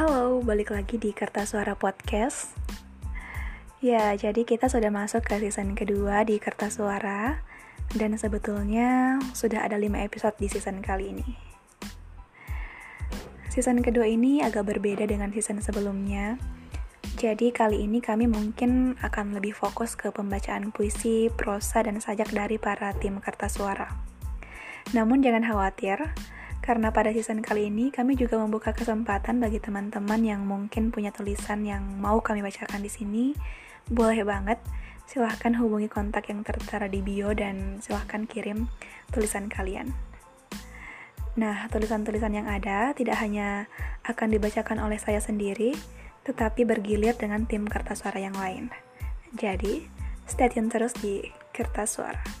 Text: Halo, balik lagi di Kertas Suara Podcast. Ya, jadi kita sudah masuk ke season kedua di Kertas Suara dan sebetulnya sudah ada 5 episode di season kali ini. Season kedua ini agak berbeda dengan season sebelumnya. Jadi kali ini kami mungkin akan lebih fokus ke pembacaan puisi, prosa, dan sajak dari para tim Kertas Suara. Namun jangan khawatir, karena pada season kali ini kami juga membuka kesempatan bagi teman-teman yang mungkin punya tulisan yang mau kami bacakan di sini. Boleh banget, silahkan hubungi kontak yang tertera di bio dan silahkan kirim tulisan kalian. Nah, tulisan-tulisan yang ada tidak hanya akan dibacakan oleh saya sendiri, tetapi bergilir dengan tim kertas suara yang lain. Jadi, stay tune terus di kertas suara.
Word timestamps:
Halo, 0.00 0.40
balik 0.40 0.72
lagi 0.72 0.96
di 0.96 1.12
Kertas 1.12 1.52
Suara 1.52 1.76
Podcast. 1.76 2.56
Ya, 3.84 4.16
jadi 4.16 4.48
kita 4.48 4.72
sudah 4.72 4.88
masuk 4.88 5.28
ke 5.28 5.36
season 5.36 5.76
kedua 5.76 6.24
di 6.24 6.40
Kertas 6.40 6.80
Suara 6.80 7.44
dan 7.92 8.16
sebetulnya 8.16 9.20
sudah 9.36 9.60
ada 9.60 9.76
5 9.76 10.00
episode 10.00 10.32
di 10.40 10.48
season 10.48 10.80
kali 10.80 11.12
ini. 11.12 11.28
Season 13.52 13.76
kedua 13.84 14.08
ini 14.08 14.40
agak 14.40 14.72
berbeda 14.72 15.04
dengan 15.04 15.36
season 15.36 15.60
sebelumnya. 15.60 16.40
Jadi 17.20 17.52
kali 17.52 17.84
ini 17.84 18.00
kami 18.00 18.24
mungkin 18.24 18.96
akan 19.04 19.36
lebih 19.36 19.52
fokus 19.52 20.00
ke 20.00 20.08
pembacaan 20.08 20.72
puisi, 20.72 21.28
prosa, 21.28 21.84
dan 21.84 22.00
sajak 22.00 22.32
dari 22.32 22.56
para 22.56 22.96
tim 22.96 23.20
Kertas 23.20 23.60
Suara. 23.60 24.00
Namun 24.96 25.20
jangan 25.20 25.44
khawatir, 25.44 26.08
karena 26.60 26.92
pada 26.92 27.08
season 27.10 27.40
kali 27.40 27.72
ini 27.72 27.88
kami 27.88 28.14
juga 28.16 28.36
membuka 28.36 28.76
kesempatan 28.76 29.40
bagi 29.40 29.58
teman-teman 29.58 30.20
yang 30.20 30.44
mungkin 30.44 30.92
punya 30.92 31.08
tulisan 31.10 31.64
yang 31.64 31.82
mau 31.98 32.20
kami 32.20 32.44
bacakan 32.44 32.84
di 32.84 32.92
sini. 32.92 33.24
Boleh 33.88 34.22
banget, 34.22 34.60
silahkan 35.08 35.56
hubungi 35.56 35.90
kontak 35.90 36.28
yang 36.30 36.44
tertera 36.44 36.86
di 36.86 37.00
bio 37.02 37.32
dan 37.34 37.80
silahkan 37.82 38.28
kirim 38.28 38.68
tulisan 39.10 39.48
kalian. 39.50 39.90
Nah, 41.40 41.66
tulisan-tulisan 41.72 42.36
yang 42.36 42.46
ada 42.46 42.92
tidak 42.92 43.18
hanya 43.18 43.66
akan 44.06 44.28
dibacakan 44.34 44.82
oleh 44.82 45.00
saya 45.00 45.18
sendiri, 45.18 45.72
tetapi 46.28 46.68
bergilir 46.68 47.16
dengan 47.16 47.48
tim 47.48 47.64
kertas 47.66 48.04
suara 48.04 48.20
yang 48.20 48.36
lain. 48.36 48.70
Jadi, 49.34 49.86
stay 50.26 50.50
tune 50.50 50.68
terus 50.68 50.94
di 50.98 51.22
kertas 51.54 51.98
suara. 51.98 52.39